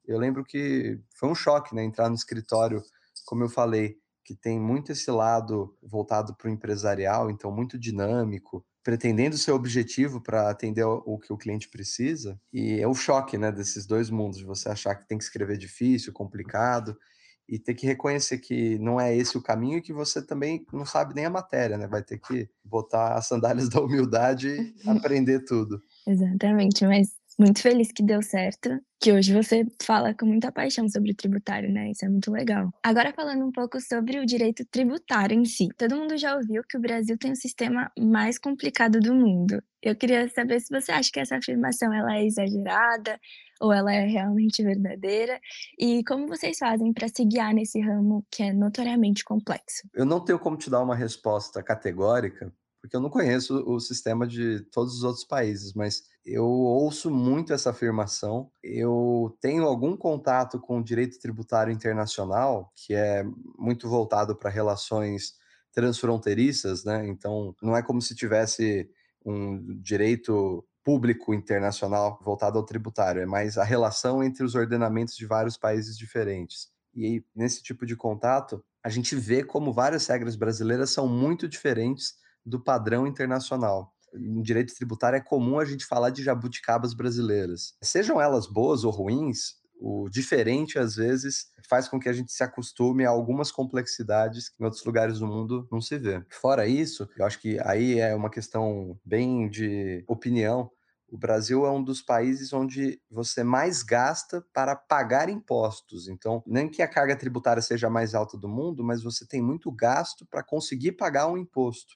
Eu 0.06 0.18
lembro 0.18 0.44
que 0.44 1.00
foi 1.14 1.28
um 1.28 1.34
choque, 1.34 1.74
né, 1.74 1.84
entrar 1.84 2.08
no 2.08 2.16
escritório, 2.16 2.82
como 3.24 3.44
eu 3.44 3.48
falei, 3.48 3.96
que 4.24 4.34
tem 4.34 4.58
muito 4.58 4.90
esse 4.90 5.10
lado 5.10 5.76
voltado 5.82 6.34
para 6.34 6.48
o 6.48 6.50
empresarial, 6.50 7.30
então 7.30 7.52
muito 7.52 7.78
dinâmico, 7.78 8.66
pretendendo 8.82 9.38
ser 9.38 9.52
objetivo 9.52 10.20
para 10.20 10.50
atender 10.50 10.84
o 10.84 11.18
que 11.18 11.32
o 11.32 11.38
cliente 11.38 11.68
precisa. 11.68 12.38
E 12.52 12.80
é 12.80 12.88
o 12.88 12.94
choque, 12.94 13.38
né, 13.38 13.52
desses 13.52 13.86
dois 13.86 14.10
mundos, 14.10 14.38
de 14.38 14.44
você 14.44 14.68
achar 14.68 14.94
que 14.96 15.06
tem 15.06 15.18
que 15.18 15.24
escrever 15.24 15.56
difícil, 15.56 16.12
complicado, 16.12 16.98
e 17.48 17.58
ter 17.58 17.74
que 17.74 17.86
reconhecer 17.86 18.38
que 18.38 18.78
não 18.78 19.00
é 19.00 19.14
esse 19.14 19.36
o 19.36 19.42
caminho 19.42 19.78
e 19.78 19.82
que 19.82 19.92
você 19.92 20.24
também 20.24 20.66
não 20.72 20.86
sabe 20.86 21.14
nem 21.14 21.26
a 21.26 21.30
matéria, 21.30 21.76
né? 21.76 21.86
Vai 21.86 22.02
ter 22.02 22.18
que 22.18 22.48
botar 22.64 23.14
as 23.14 23.26
sandálias 23.26 23.68
da 23.70 23.80
humildade 23.80 24.48
e 24.48 24.74
aprender 24.88 25.44
tudo. 25.44 25.80
Exatamente, 26.06 26.84
mas 26.86 27.08
muito 27.38 27.60
feliz 27.60 27.90
que 27.90 28.02
deu 28.02 28.22
certo, 28.22 28.80
que 29.00 29.12
hoje 29.12 29.32
você 29.32 29.64
fala 29.82 30.14
com 30.14 30.24
muita 30.24 30.52
paixão 30.52 30.88
sobre 30.88 31.10
o 31.10 31.14
tributário, 31.14 31.70
né? 31.70 31.90
Isso 31.90 32.04
é 32.04 32.08
muito 32.08 32.30
legal. 32.30 32.70
Agora 32.82 33.12
falando 33.12 33.44
um 33.44 33.50
pouco 33.50 33.80
sobre 33.80 34.20
o 34.20 34.26
direito 34.26 34.64
tributário 34.70 35.36
em 35.36 35.44
si. 35.44 35.68
Todo 35.76 35.96
mundo 35.96 36.16
já 36.16 36.36
ouviu 36.36 36.62
que 36.68 36.76
o 36.76 36.80
Brasil 36.80 37.18
tem 37.18 37.32
o 37.32 37.36
sistema 37.36 37.90
mais 37.98 38.38
complicado 38.38 39.00
do 39.00 39.14
mundo. 39.14 39.60
Eu 39.82 39.96
queria 39.96 40.28
saber 40.28 40.60
se 40.60 40.68
você 40.70 40.92
acha 40.92 41.10
que 41.12 41.20
essa 41.20 41.36
afirmação 41.36 41.92
ela 41.92 42.16
é 42.16 42.24
exagerada 42.24 43.18
ou 43.64 43.72
ela 43.72 43.92
é 43.92 44.06
realmente 44.06 44.62
verdadeira 44.62 45.40
e 45.78 46.04
como 46.04 46.28
vocês 46.28 46.58
fazem 46.58 46.92
para 46.92 47.08
se 47.08 47.24
guiar 47.24 47.54
nesse 47.54 47.80
ramo 47.80 48.24
que 48.30 48.42
é 48.42 48.52
notoriamente 48.52 49.24
complexo. 49.24 49.88
Eu 49.94 50.04
não 50.04 50.20
tenho 50.20 50.38
como 50.38 50.56
te 50.56 50.68
dar 50.68 50.82
uma 50.82 50.94
resposta 50.94 51.62
categórica, 51.62 52.52
porque 52.82 52.94
eu 52.94 53.00
não 53.00 53.08
conheço 53.08 53.64
o 53.66 53.80
sistema 53.80 54.26
de 54.26 54.60
todos 54.70 54.98
os 54.98 55.04
outros 55.04 55.24
países, 55.24 55.72
mas 55.72 56.02
eu 56.26 56.44
ouço 56.44 57.10
muito 57.10 57.54
essa 57.54 57.70
afirmação. 57.70 58.50
Eu 58.62 59.34
tenho 59.40 59.64
algum 59.64 59.96
contato 59.96 60.60
com 60.60 60.78
o 60.78 60.84
direito 60.84 61.18
tributário 61.18 61.72
internacional, 61.72 62.70
que 62.76 62.92
é 62.92 63.24
muito 63.58 63.88
voltado 63.88 64.36
para 64.36 64.50
relações 64.50 65.32
transfronteiriças, 65.72 66.84
né? 66.84 67.06
Então, 67.08 67.54
não 67.62 67.74
é 67.74 67.82
como 67.82 68.02
se 68.02 68.14
tivesse 68.14 68.88
um 69.24 69.80
direito 69.80 70.62
público 70.84 71.32
internacional 71.32 72.20
voltado 72.22 72.58
ao 72.58 72.64
tributário, 72.64 73.22
é 73.22 73.26
mais 73.26 73.56
a 73.56 73.64
relação 73.64 74.22
entre 74.22 74.44
os 74.44 74.54
ordenamentos 74.54 75.16
de 75.16 75.26
vários 75.26 75.56
países 75.56 75.96
diferentes. 75.96 76.68
E 76.94 77.24
nesse 77.34 77.62
tipo 77.62 77.86
de 77.86 77.96
contato, 77.96 78.62
a 78.84 78.90
gente 78.90 79.16
vê 79.16 79.42
como 79.42 79.72
várias 79.72 80.06
regras 80.06 80.36
brasileiras 80.36 80.90
são 80.90 81.08
muito 81.08 81.48
diferentes 81.48 82.14
do 82.44 82.62
padrão 82.62 83.06
internacional. 83.06 83.92
No 84.12 84.42
direito 84.42 84.74
tributário 84.74 85.16
é 85.16 85.20
comum 85.20 85.58
a 85.58 85.64
gente 85.64 85.86
falar 85.86 86.10
de 86.10 86.22
jabuticabas 86.22 86.94
brasileiras. 86.94 87.74
Sejam 87.82 88.20
elas 88.20 88.46
boas 88.46 88.84
ou 88.84 88.92
ruins, 88.92 89.54
o 89.80 90.08
diferente 90.08 90.78
às 90.78 90.96
vezes 90.96 91.46
faz 91.68 91.88
com 91.88 91.98
que 91.98 92.08
a 92.08 92.12
gente 92.12 92.32
se 92.32 92.42
acostume 92.42 93.04
a 93.04 93.10
algumas 93.10 93.50
complexidades 93.50 94.48
que 94.48 94.62
em 94.62 94.64
outros 94.64 94.84
lugares 94.84 95.18
do 95.18 95.26
mundo 95.26 95.68
não 95.70 95.80
se 95.80 95.98
vê. 95.98 96.24
Fora 96.30 96.66
isso, 96.66 97.08
eu 97.16 97.24
acho 97.24 97.40
que 97.40 97.58
aí 97.62 97.98
é 97.98 98.14
uma 98.14 98.30
questão 98.30 98.98
bem 99.04 99.48
de 99.48 100.04
opinião. 100.06 100.70
O 101.08 101.18
Brasil 101.18 101.64
é 101.64 101.70
um 101.70 101.82
dos 101.82 102.02
países 102.02 102.52
onde 102.52 103.00
você 103.10 103.44
mais 103.44 103.82
gasta 103.82 104.44
para 104.52 104.74
pagar 104.74 105.28
impostos. 105.28 106.08
Então, 106.08 106.42
nem 106.46 106.68
que 106.68 106.82
a 106.82 106.88
carga 106.88 107.16
tributária 107.16 107.62
seja 107.62 107.86
a 107.86 107.90
mais 107.90 108.14
alta 108.14 108.36
do 108.36 108.48
mundo, 108.48 108.82
mas 108.82 109.02
você 109.02 109.26
tem 109.26 109.40
muito 109.40 109.70
gasto 109.70 110.26
para 110.26 110.42
conseguir 110.42 110.92
pagar 110.92 111.28
um 111.28 111.38
imposto 111.38 111.94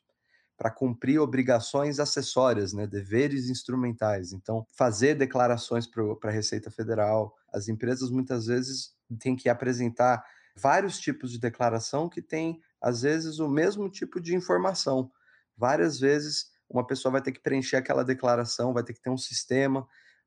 para 0.59 0.73
cumprir 0.73 1.21
obrigações 1.21 2.01
acessórias, 2.01 2.73
né, 2.73 2.85
deveres 2.85 3.49
instrumentais. 3.49 4.33
Então, 4.33 4.67
fazer 4.77 5.15
declarações 5.15 5.87
para 5.87 6.03
a 6.25 6.33
Receita 6.33 6.69
Federal. 6.69 7.33
As 7.53 7.69
empresas 7.69 8.11
muitas 8.11 8.47
vezes 8.47 8.93
têm 9.21 9.37
que 9.37 9.49
apresentar 9.49 10.23
vários 10.57 10.99
tipos 10.99 11.31
de 11.31 11.39
declaração 11.39 12.09
que 12.09 12.21
têm, 12.21 12.61
às 12.83 13.03
vezes, 13.03 13.39
o 13.39 13.49
mesmo 13.49 13.89
tipo 13.89 14.21
de 14.21 14.35
informação. 14.35 15.13
Várias 15.57 16.01
vezes, 16.01 16.47
uma 16.69 16.85
pessoa 16.85 17.13
vai 17.13 17.23
ter 17.23 17.31
que 17.31 17.41
preencher 17.41 17.77
aquela 17.77 18.05
declaração, 18.05 18.75
vai 18.75 18.83
ter 18.83 18.95
que 18.95 19.01
ter 19.01 19.11
um 19.11 19.17
sistema. 19.17 19.87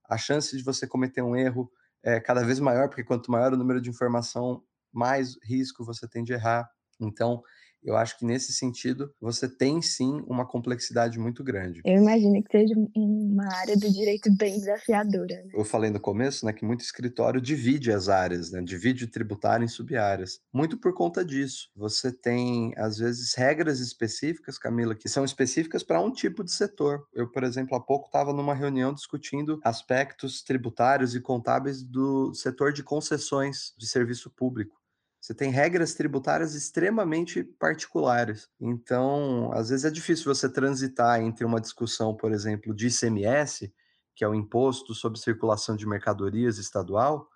A 0.10 0.18
chance 0.18 0.56
de 0.56 0.64
você 0.64 0.88
cometer 0.88 1.22
um 1.22 1.36
erro 1.36 1.70
é 2.02 2.22
cada 2.22 2.44
vez 2.46 2.58
maior, 2.58 2.88
porque 2.88 3.04
quanto 3.04 3.30
maior 3.30 3.54
o 3.54 3.58
número 3.58 3.82
de 3.82 3.90
informação, 3.90 4.64
mais 4.94 5.36
risco 5.44 5.84
você 5.84 6.08
tem 6.08 6.24
de 6.24 6.32
errar. 6.32 6.70
Então, 7.02 7.44
eu 7.84 7.96
acho 7.96 8.18
que 8.18 8.26
nesse 8.26 8.54
sentido 8.54 9.14
você 9.20 9.48
tem 9.48 9.82
sim 9.82 10.24
uma 10.28 10.46
complexidade 10.46 11.20
muito 11.20 11.44
grande. 11.44 11.82
Eu 11.86 12.02
imagino 12.02 12.42
que 12.44 12.52
seja 12.52 12.74
uma 12.96 13.52
área 13.56 13.76
do 13.76 13.92
direito 13.92 14.32
bem 14.36 14.60
desafiadora. 14.60 15.36
Né? 15.44 15.52
Eu 15.54 15.66
falei 15.66 15.90
no 15.90 16.00
começo, 16.00 16.46
né, 16.46 16.54
que 16.54 16.66
muito 16.66 16.82
escritório 16.82 17.42
divide 17.42 17.92
as 17.92 18.10
áreas, 18.10 18.52
né, 18.52 18.62
divide 18.62 19.06
o 19.06 19.12
tributário 19.12 19.64
em 19.64 19.68
sub-áreas. 19.68 20.40
Muito 20.54 20.78
por 20.78 20.94
conta 20.94 21.24
disso. 21.26 21.70
Você 21.76 22.12
tem 22.12 22.74
às 22.78 22.98
vezes 22.98 23.34
regras 23.36 23.80
específicas, 23.80 24.58
Camila, 24.58 24.96
que 24.96 25.10
são 25.10 25.26
específicas 25.26 25.84
para 25.84 26.02
um 26.02 26.12
tipo 26.12 26.44
de 26.44 26.52
setor. 26.52 27.06
Eu, 27.14 27.30
por 27.30 27.44
exemplo, 27.44 27.76
há 27.76 27.80
pouco 27.80 28.08
estava 28.08 28.34
numa 28.34 28.54
reunião 28.54 28.94
discutindo 28.94 29.60
aspectos 29.64 30.44
tributários 30.44 31.16
e 31.16 31.22
contábeis 31.22 31.82
do 31.82 32.34
setor 32.34 32.74
de 32.74 32.84
concessões 32.84 33.74
de 33.78 33.88
serviço 33.88 34.30
público. 34.30 34.81
Você 35.22 35.36
tem 35.36 35.52
regras 35.52 35.94
tributárias 35.94 36.56
extremamente 36.56 37.44
particulares. 37.44 38.50
Então, 38.60 39.52
às 39.54 39.70
vezes 39.70 39.86
é 39.86 39.92
difícil 39.92 40.26
você 40.26 40.50
transitar 40.52 41.22
entre 41.22 41.46
uma 41.46 41.62
discussão, 41.62 42.16
por 42.16 42.32
exemplo, 42.32 42.74
de 42.74 42.88
ICMS, 42.88 43.72
que 44.16 44.24
é 44.24 44.28
o 44.28 44.34
Imposto 44.34 44.96
sobre 44.96 45.20
Circulação 45.20 45.76
de 45.76 45.88
Mercadorias 45.88 46.58
Estadual, 46.58 47.30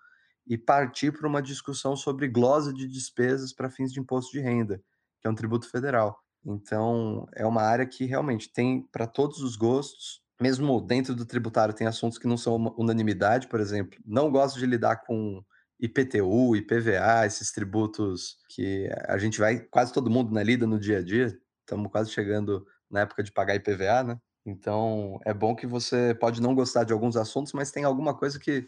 e 0.48 0.58
partir 0.58 1.12
para 1.12 1.28
uma 1.28 1.40
discussão 1.40 1.94
sobre 1.94 2.26
glosa 2.26 2.72
de 2.72 2.88
despesas 2.88 3.52
para 3.52 3.70
fins 3.70 3.92
de 3.92 4.00
imposto 4.00 4.32
de 4.32 4.40
renda, 4.40 4.82
que 5.20 5.28
é 5.28 5.30
um 5.30 5.34
tributo 5.34 5.70
federal. 5.70 6.20
Então, 6.44 7.26
é 7.34 7.46
uma 7.46 7.62
área 7.62 7.86
que 7.86 8.04
realmente 8.04 8.52
tem 8.52 8.82
para 8.90 9.06
todos 9.06 9.40
os 9.42 9.54
gostos. 9.56 10.22
Mesmo 10.40 10.80
dentro 10.80 11.14
do 11.14 11.24
tributário, 11.24 11.74
tem 11.74 11.86
assuntos 11.86 12.18
que 12.18 12.26
não 12.26 12.36
são 12.36 12.56
unanimidade, 12.76 13.46
por 13.46 13.60
exemplo. 13.60 13.98
Não 14.04 14.30
gosto 14.30 14.58
de 14.58 14.66
lidar 14.66 15.04
com 15.04 15.42
IPTU, 15.80 16.56
IPVA, 16.56 17.26
esses 17.26 17.52
tributos 17.52 18.38
que 18.48 18.88
a 19.06 19.18
gente 19.18 19.38
vai, 19.38 19.60
quase 19.60 19.92
todo 19.92 20.10
mundo 20.10 20.32
né, 20.32 20.42
lida 20.42 20.66
no 20.66 20.78
dia 20.78 20.98
a 20.98 21.02
dia, 21.02 21.38
estamos 21.60 21.90
quase 21.90 22.10
chegando 22.10 22.66
na 22.90 23.00
época 23.00 23.22
de 23.22 23.32
pagar 23.32 23.56
IPVA, 23.56 24.04
né? 24.04 24.18
Então, 24.46 25.18
é 25.24 25.34
bom 25.34 25.56
que 25.56 25.66
você 25.66 26.14
pode 26.14 26.40
não 26.40 26.54
gostar 26.54 26.84
de 26.84 26.92
alguns 26.92 27.16
assuntos, 27.16 27.52
mas 27.52 27.72
tem 27.72 27.82
alguma 27.82 28.16
coisa 28.16 28.38
que, 28.38 28.66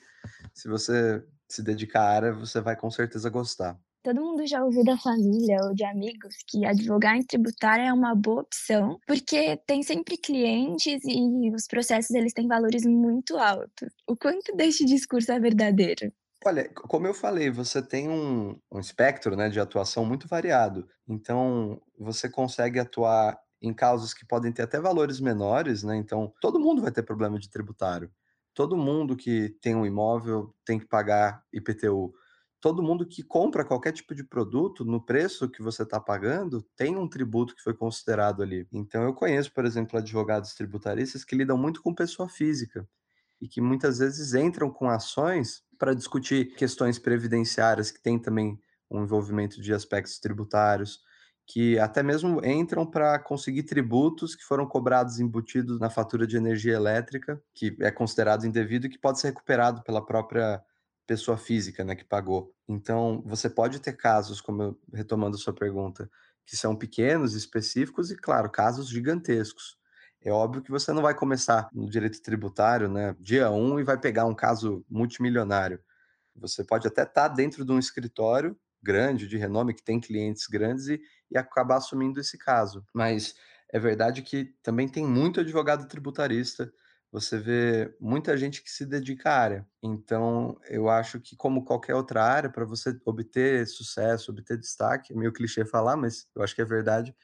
se 0.52 0.68
você 0.68 1.22
se 1.48 1.62
dedicar 1.62 2.02
à 2.02 2.10
área, 2.10 2.32
você 2.32 2.60
vai 2.60 2.76
com 2.76 2.90
certeza 2.90 3.30
gostar. 3.30 3.78
Todo 4.02 4.20
mundo 4.20 4.46
já 4.46 4.64
ouviu 4.64 4.84
da 4.84 4.96
família 4.96 5.58
ou 5.64 5.74
de 5.74 5.84
amigos 5.84 6.34
que 6.48 6.64
advogar 6.64 7.16
em 7.16 7.22
tributária 7.22 7.84
é 7.84 7.92
uma 7.92 8.14
boa 8.14 8.42
opção, 8.42 8.98
porque 9.06 9.56
tem 9.66 9.82
sempre 9.82 10.16
clientes 10.16 11.02
e 11.04 11.50
os 11.54 11.66
processos 11.66 12.10
eles 12.10 12.32
têm 12.32 12.48
valores 12.48 12.84
muito 12.84 13.36
altos. 13.36 13.92
O 14.06 14.16
quanto 14.16 14.54
deste 14.56 14.84
discurso 14.84 15.30
é 15.32 15.38
verdadeiro? 15.38 16.12
Olha, 16.44 16.68
como 16.72 17.06
eu 17.06 17.14
falei, 17.14 17.50
você 17.50 17.82
tem 17.82 18.08
um, 18.08 18.60
um 18.70 18.78
espectro 18.78 19.36
né, 19.36 19.48
de 19.48 19.58
atuação 19.58 20.04
muito 20.04 20.28
variado. 20.28 20.88
Então, 21.06 21.80
você 21.98 22.28
consegue 22.30 22.78
atuar 22.78 23.36
em 23.60 23.74
causas 23.74 24.14
que 24.14 24.24
podem 24.26 24.52
ter 24.52 24.62
até 24.62 24.80
valores 24.80 25.18
menores, 25.20 25.82
né? 25.82 25.96
Então, 25.96 26.32
todo 26.40 26.60
mundo 26.60 26.80
vai 26.80 26.92
ter 26.92 27.02
problema 27.02 27.38
de 27.40 27.50
tributário. 27.50 28.10
Todo 28.54 28.76
mundo 28.76 29.16
que 29.16 29.50
tem 29.60 29.74
um 29.74 29.84
imóvel 29.84 30.54
tem 30.64 30.78
que 30.78 30.86
pagar 30.86 31.42
IPTU. 31.52 32.12
Todo 32.60 32.82
mundo 32.82 33.06
que 33.06 33.22
compra 33.22 33.64
qualquer 33.64 33.92
tipo 33.92 34.14
de 34.14 34.24
produto, 34.24 34.84
no 34.84 35.04
preço 35.04 35.48
que 35.50 35.62
você 35.62 35.82
está 35.82 36.00
pagando, 36.00 36.62
tem 36.76 36.96
um 36.96 37.08
tributo 37.08 37.54
que 37.54 37.62
foi 37.62 37.74
considerado 37.74 38.42
ali. 38.42 38.66
Então, 38.72 39.02
eu 39.02 39.14
conheço, 39.14 39.52
por 39.52 39.64
exemplo, 39.64 39.98
advogados 39.98 40.54
tributaristas 40.54 41.24
que 41.24 41.36
lidam 41.36 41.58
muito 41.58 41.82
com 41.82 41.92
pessoa 41.94 42.28
física 42.28 42.88
e 43.40 43.48
que 43.48 43.60
muitas 43.60 43.98
vezes 43.98 44.34
entram 44.34 44.70
com 44.70 44.88
ações 44.88 45.62
para 45.78 45.94
discutir 45.94 46.54
questões 46.56 46.98
previdenciárias 46.98 47.90
que 47.90 48.02
tem 48.02 48.18
também 48.18 48.60
um 48.90 49.02
envolvimento 49.02 49.60
de 49.60 49.72
aspectos 49.72 50.18
tributários, 50.18 51.00
que 51.46 51.78
até 51.78 52.02
mesmo 52.02 52.44
entram 52.44 52.84
para 52.84 53.18
conseguir 53.18 53.62
tributos 53.62 54.34
que 54.34 54.44
foram 54.44 54.66
cobrados 54.66 55.18
embutidos 55.18 55.80
na 55.80 55.88
fatura 55.88 56.26
de 56.26 56.36
energia 56.36 56.74
elétrica, 56.74 57.40
que 57.54 57.76
é 57.80 57.90
considerado 57.90 58.46
indevido 58.46 58.86
e 58.86 58.90
que 58.90 58.98
pode 58.98 59.18
ser 59.20 59.28
recuperado 59.28 59.82
pela 59.82 60.04
própria 60.04 60.62
pessoa 61.06 61.38
física, 61.38 61.82
né, 61.84 61.96
que 61.96 62.04
pagou. 62.04 62.54
Então, 62.68 63.22
você 63.24 63.48
pode 63.48 63.80
ter 63.80 63.94
casos, 63.94 64.40
como 64.42 64.62
eu, 64.62 64.80
retomando 64.92 65.36
a 65.36 65.40
sua 65.40 65.54
pergunta, 65.54 66.10
que 66.44 66.54
são 66.56 66.76
pequenos, 66.76 67.34
específicos 67.34 68.10
e, 68.10 68.16
claro, 68.16 68.50
casos 68.50 68.88
gigantescos. 68.90 69.78
É 70.20 70.32
óbvio 70.32 70.62
que 70.62 70.70
você 70.70 70.92
não 70.92 71.02
vai 71.02 71.14
começar 71.14 71.68
no 71.72 71.88
direito 71.88 72.20
tributário, 72.20 72.88
né, 72.88 73.14
dia 73.20 73.50
1 73.50 73.74
um, 73.74 73.80
e 73.80 73.84
vai 73.84 73.98
pegar 73.98 74.24
um 74.24 74.34
caso 74.34 74.84
multimilionário. 74.88 75.80
Você 76.34 76.64
pode 76.64 76.86
até 76.86 77.02
estar 77.02 77.28
tá 77.28 77.34
dentro 77.34 77.64
de 77.64 77.72
um 77.72 77.78
escritório 77.78 78.58
grande, 78.82 79.26
de 79.26 79.36
renome, 79.36 79.74
que 79.74 79.82
tem 79.82 80.00
clientes 80.00 80.46
grandes 80.46 80.88
e, 80.88 81.00
e 81.30 81.38
acabar 81.38 81.76
assumindo 81.76 82.20
esse 82.20 82.38
caso. 82.38 82.84
Mas 82.92 83.34
é 83.72 83.78
verdade 83.78 84.22
que 84.22 84.54
também 84.62 84.88
tem 84.88 85.04
muito 85.06 85.40
advogado 85.40 85.86
tributarista, 85.86 86.72
você 87.10 87.38
vê 87.38 87.96
muita 87.98 88.36
gente 88.36 88.62
que 88.62 88.70
se 88.70 88.84
dedica 88.84 89.30
à 89.30 89.38
área. 89.38 89.66
Então, 89.82 90.58
eu 90.68 90.90
acho 90.90 91.18
que, 91.20 91.34
como 91.36 91.64
qualquer 91.64 91.94
outra 91.94 92.22
área, 92.22 92.50
para 92.50 92.66
você 92.66 92.98
obter 93.04 93.66
sucesso, 93.66 94.30
obter 94.30 94.58
destaque, 94.58 95.12
é 95.12 95.16
meio 95.16 95.32
clichê 95.32 95.64
falar, 95.64 95.96
mas 95.96 96.26
eu 96.34 96.42
acho 96.42 96.54
que 96.54 96.60
é 96.60 96.66
verdade, 96.66 97.14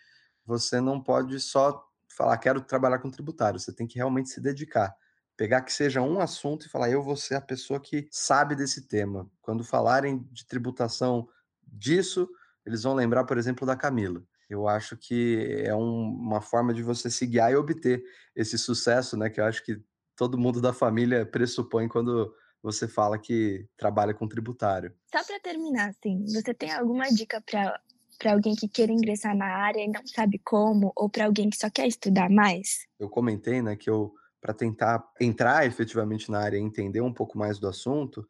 você 0.46 0.80
não 0.80 1.02
pode 1.02 1.38
só 1.38 1.84
falar, 2.14 2.38
quero 2.38 2.60
trabalhar 2.60 2.98
com 2.98 3.10
tributário, 3.10 3.58
você 3.58 3.72
tem 3.72 3.86
que 3.86 3.96
realmente 3.96 4.30
se 4.30 4.40
dedicar. 4.40 4.94
Pegar 5.36 5.62
que 5.62 5.72
seja 5.72 6.00
um 6.00 6.20
assunto 6.20 6.66
e 6.66 6.68
falar, 6.68 6.90
eu 6.90 7.02
vou 7.02 7.16
ser 7.16 7.34
a 7.34 7.40
pessoa 7.40 7.80
que 7.80 8.06
sabe 8.10 8.54
desse 8.54 8.86
tema. 8.86 9.28
Quando 9.42 9.64
falarem 9.64 10.26
de 10.30 10.46
tributação 10.46 11.28
disso, 11.66 12.28
eles 12.64 12.84
vão 12.84 12.94
lembrar, 12.94 13.24
por 13.24 13.36
exemplo, 13.36 13.66
da 13.66 13.74
Camila. 13.76 14.22
Eu 14.48 14.68
acho 14.68 14.96
que 14.96 15.62
é 15.64 15.74
um, 15.74 16.08
uma 16.08 16.40
forma 16.40 16.72
de 16.72 16.82
você 16.82 17.10
se 17.10 17.26
guiar 17.26 17.50
e 17.50 17.56
obter 17.56 18.04
esse 18.36 18.56
sucesso, 18.56 19.16
né? 19.16 19.28
Que 19.28 19.40
eu 19.40 19.44
acho 19.44 19.64
que 19.64 19.82
todo 20.16 20.38
mundo 20.38 20.60
da 20.60 20.72
família 20.72 21.26
pressupõe 21.26 21.88
quando 21.88 22.32
você 22.62 22.88
fala 22.88 23.18
que 23.18 23.68
trabalha 23.76 24.14
com 24.14 24.28
tributário. 24.28 24.94
Só 25.14 25.22
para 25.24 25.38
terminar, 25.40 25.90
assim, 25.90 26.24
você 26.24 26.54
tem 26.54 26.72
alguma 26.72 27.08
dica 27.08 27.40
para 27.42 27.78
para 28.18 28.32
alguém 28.32 28.54
que 28.54 28.68
queira 28.68 28.92
ingressar 28.92 29.36
na 29.36 29.46
área 29.46 29.80
e 29.80 29.88
não 29.88 30.06
sabe 30.06 30.40
como, 30.44 30.92
ou 30.96 31.08
para 31.08 31.26
alguém 31.26 31.50
que 31.50 31.56
só 31.56 31.70
quer 31.70 31.86
estudar 31.86 32.30
mais? 32.30 32.86
Eu 32.98 33.08
comentei, 33.08 33.60
né, 33.62 33.76
que 33.76 33.88
eu 33.90 34.12
para 34.40 34.52
tentar 34.52 35.02
entrar 35.18 35.66
efetivamente 35.66 36.30
na 36.30 36.38
área 36.38 36.58
e 36.58 36.60
entender 36.60 37.00
um 37.00 37.12
pouco 37.12 37.38
mais 37.38 37.58
do 37.58 37.66
assunto, 37.66 38.28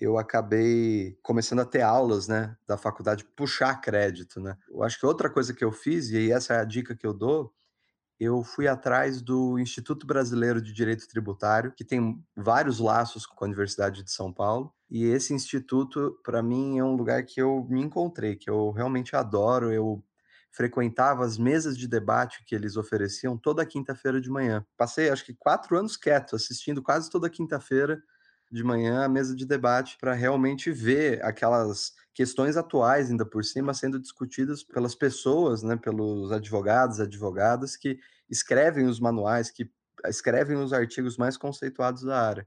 eu 0.00 0.18
acabei 0.18 1.16
começando 1.22 1.60
a 1.60 1.64
ter 1.64 1.80
aulas, 1.80 2.26
né, 2.26 2.56
da 2.66 2.76
faculdade, 2.76 3.24
puxar 3.36 3.80
crédito, 3.80 4.40
né. 4.40 4.56
Eu 4.68 4.82
acho 4.82 4.98
que 4.98 5.06
outra 5.06 5.30
coisa 5.30 5.54
que 5.54 5.64
eu 5.64 5.70
fiz, 5.70 6.10
e 6.10 6.32
essa 6.32 6.54
é 6.54 6.58
a 6.58 6.64
dica 6.64 6.96
que 6.96 7.06
eu 7.06 7.14
dou, 7.14 7.54
eu 8.24 8.42
fui 8.42 8.66
atrás 8.66 9.22
do 9.22 9.58
Instituto 9.58 10.06
Brasileiro 10.06 10.60
de 10.60 10.72
Direito 10.72 11.06
Tributário, 11.06 11.72
que 11.72 11.84
tem 11.84 12.20
vários 12.36 12.78
laços 12.78 13.26
com 13.26 13.44
a 13.44 13.46
Universidade 13.46 14.02
de 14.02 14.10
São 14.10 14.32
Paulo. 14.32 14.72
E 14.90 15.04
esse 15.04 15.32
instituto, 15.32 16.18
para 16.24 16.42
mim, 16.42 16.78
é 16.78 16.84
um 16.84 16.96
lugar 16.96 17.24
que 17.24 17.40
eu 17.40 17.66
me 17.68 17.80
encontrei, 17.80 18.36
que 18.36 18.50
eu 18.50 18.70
realmente 18.70 19.14
adoro. 19.14 19.72
Eu 19.72 20.02
frequentava 20.50 21.24
as 21.24 21.36
mesas 21.36 21.76
de 21.76 21.88
debate 21.88 22.44
que 22.46 22.54
eles 22.54 22.76
ofereciam 22.76 23.36
toda 23.36 23.66
quinta-feira 23.66 24.20
de 24.20 24.30
manhã. 24.30 24.64
Passei, 24.76 25.10
acho 25.10 25.24
que, 25.24 25.34
quatro 25.34 25.76
anos 25.76 25.96
quieto, 25.96 26.36
assistindo 26.36 26.82
quase 26.82 27.10
toda 27.10 27.30
quinta-feira 27.30 28.02
de 28.50 28.62
manhã 28.62 29.04
a 29.04 29.08
mesa 29.08 29.34
de 29.34 29.44
debate 29.44 29.96
para 30.00 30.14
realmente 30.14 30.70
ver 30.70 31.22
aquelas 31.24 31.92
questões 32.14 32.56
atuais 32.56 33.10
ainda 33.10 33.26
por 33.26 33.44
cima 33.44 33.74
sendo 33.74 33.98
discutidas 33.98 34.62
pelas 34.62 34.94
pessoas, 34.94 35.62
né, 35.62 35.76
pelos 35.76 36.30
advogados, 36.30 37.00
advogadas 37.00 37.76
que 37.76 37.98
escrevem 38.28 38.86
os 38.86 39.00
manuais, 39.00 39.50
que 39.50 39.70
escrevem 40.06 40.56
os 40.56 40.72
artigos 40.72 41.16
mais 41.16 41.36
conceituados 41.36 42.02
da 42.02 42.20
área. 42.20 42.46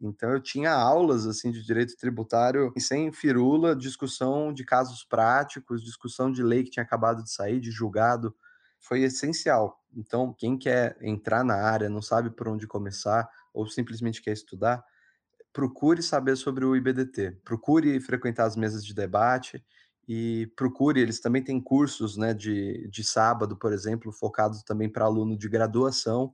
Então 0.00 0.30
eu 0.30 0.40
tinha 0.40 0.72
aulas 0.72 1.26
assim 1.26 1.50
de 1.50 1.64
direito 1.64 1.96
tributário 1.96 2.72
sem 2.78 3.12
firula, 3.12 3.74
discussão 3.74 4.52
de 4.52 4.64
casos 4.64 5.04
práticos, 5.04 5.82
discussão 5.82 6.30
de 6.30 6.42
lei 6.42 6.62
que 6.62 6.70
tinha 6.70 6.84
acabado 6.84 7.22
de 7.22 7.32
sair, 7.32 7.60
de 7.60 7.70
julgado, 7.70 8.34
foi 8.78 9.02
essencial. 9.02 9.82
Então 9.92 10.32
quem 10.32 10.56
quer 10.56 10.96
entrar 11.02 11.42
na 11.42 11.56
área, 11.56 11.88
não 11.88 12.00
sabe 12.00 12.30
por 12.30 12.48
onde 12.48 12.66
começar 12.66 13.28
ou 13.52 13.66
simplesmente 13.66 14.22
quer 14.22 14.32
estudar, 14.32 14.84
procure 15.52 16.00
saber 16.00 16.36
sobre 16.36 16.64
o 16.64 16.76
IBDT, 16.76 17.40
procure 17.44 17.98
frequentar 18.00 18.44
as 18.44 18.54
mesas 18.54 18.84
de 18.84 18.94
debate 18.94 19.64
e 20.08 20.50
procure, 20.56 21.00
eles 21.00 21.20
também 21.20 21.44
têm 21.44 21.60
cursos 21.60 22.16
né, 22.16 22.32
de, 22.32 22.88
de 22.88 23.04
sábado, 23.04 23.54
por 23.58 23.74
exemplo, 23.74 24.10
focados 24.10 24.62
também 24.62 24.88
para 24.88 25.04
aluno 25.04 25.36
de 25.36 25.46
graduação, 25.50 26.32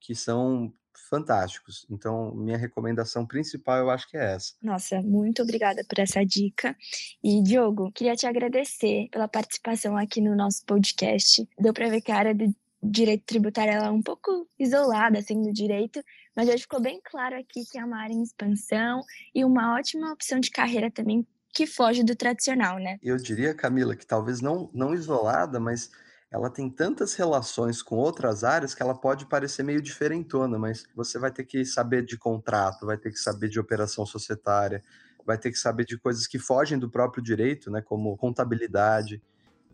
que 0.00 0.12
são 0.12 0.74
fantásticos. 1.08 1.86
Então, 1.88 2.34
minha 2.34 2.58
recomendação 2.58 3.24
principal 3.24 3.78
eu 3.78 3.90
acho 3.90 4.08
que 4.10 4.16
é 4.16 4.34
essa. 4.34 4.54
Nossa, 4.60 5.00
muito 5.00 5.40
obrigada 5.40 5.84
por 5.88 6.00
essa 6.00 6.24
dica. 6.26 6.76
E, 7.22 7.40
Diogo, 7.44 7.92
queria 7.92 8.16
te 8.16 8.26
agradecer 8.26 9.08
pela 9.12 9.28
participação 9.28 9.96
aqui 9.96 10.20
no 10.20 10.34
nosso 10.34 10.64
podcast. 10.66 11.48
Deu 11.58 11.72
para 11.72 11.88
ver 11.88 12.00
que 12.00 12.10
a 12.10 12.16
área 12.16 12.34
do 12.34 12.52
direito 12.82 13.24
tributário 13.24 13.72
ela 13.72 13.86
é 13.86 13.90
um 13.90 14.02
pouco 14.02 14.48
isolada 14.58 15.20
assim 15.20 15.40
do 15.40 15.52
direito, 15.52 16.02
mas 16.34 16.48
hoje 16.48 16.62
ficou 16.62 16.80
bem 16.80 17.00
claro 17.04 17.38
aqui 17.38 17.64
que 17.70 17.78
é 17.78 17.84
uma 17.84 18.02
área 18.02 18.12
em 18.12 18.22
expansão 18.22 19.04
e 19.32 19.44
uma 19.44 19.76
ótima 19.76 20.12
opção 20.12 20.40
de 20.40 20.50
carreira 20.50 20.90
também 20.90 21.24
que 21.52 21.66
foge 21.66 22.02
do 22.02 22.16
tradicional, 22.16 22.78
né? 22.78 22.98
Eu 23.02 23.16
diria, 23.16 23.54
Camila, 23.54 23.94
que 23.94 24.06
talvez 24.06 24.40
não, 24.40 24.70
não 24.72 24.94
isolada, 24.94 25.60
mas 25.60 25.90
ela 26.30 26.48
tem 26.48 26.70
tantas 26.70 27.14
relações 27.14 27.82
com 27.82 27.96
outras 27.96 28.42
áreas 28.42 28.74
que 28.74 28.82
ela 28.82 28.94
pode 28.94 29.26
parecer 29.26 29.62
meio 29.62 29.82
diferentona, 29.82 30.58
mas 30.58 30.86
você 30.96 31.18
vai 31.18 31.30
ter 31.30 31.44
que 31.44 31.64
saber 31.64 32.04
de 32.04 32.16
contrato, 32.16 32.86
vai 32.86 32.96
ter 32.96 33.10
que 33.10 33.18
saber 33.18 33.50
de 33.50 33.60
operação 33.60 34.06
societária, 34.06 34.82
vai 35.26 35.36
ter 35.36 35.50
que 35.50 35.58
saber 35.58 35.84
de 35.84 35.98
coisas 35.98 36.26
que 36.26 36.38
fogem 36.38 36.78
do 36.78 36.90
próprio 36.90 37.22
direito, 37.22 37.70
né, 37.70 37.82
como 37.82 38.16
contabilidade. 38.16 39.22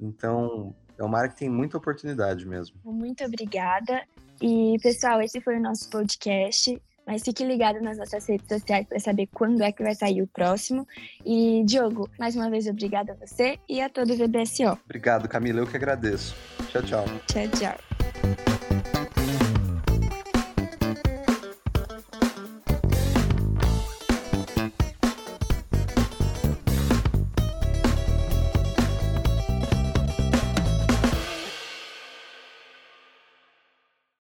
Então, 0.00 0.74
é 0.98 1.04
uma 1.04 1.18
área 1.18 1.30
que 1.30 1.36
tem 1.36 1.48
muita 1.48 1.78
oportunidade 1.78 2.44
mesmo. 2.44 2.76
Muito 2.84 3.24
obrigada. 3.24 4.02
E, 4.42 4.76
pessoal, 4.82 5.20
esse 5.20 5.40
foi 5.40 5.56
o 5.56 5.62
nosso 5.62 5.88
podcast. 5.88 6.80
Mas 7.08 7.22
fique 7.22 7.42
ligado 7.42 7.80
nas 7.80 7.96
nossas 7.96 8.28
redes 8.28 8.46
sociais 8.46 8.86
para 8.86 9.00
saber 9.00 9.30
quando 9.32 9.62
é 9.62 9.72
que 9.72 9.82
vai 9.82 9.94
sair 9.94 10.20
o 10.20 10.26
próximo. 10.26 10.86
E, 11.24 11.64
Diogo, 11.64 12.10
mais 12.18 12.36
uma 12.36 12.50
vez, 12.50 12.66
obrigada 12.66 13.12
a 13.12 13.26
você 13.26 13.58
e 13.66 13.80
a 13.80 13.88
todo 13.88 14.12
o 14.12 14.16
VBSO. 14.16 14.78
Obrigado, 14.84 15.26
Camila. 15.26 15.60
Eu 15.60 15.66
que 15.66 15.76
agradeço. 15.76 16.36
Tchau, 16.70 16.82
tchau. 16.82 17.04
Tchau, 17.26 17.48
tchau. 17.58 19.17